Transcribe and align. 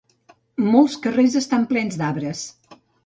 Molts 0.75 0.95
carrers 1.03 1.35
estan 1.41 1.67
plens 1.75 1.99
d'arbres. 2.01 2.43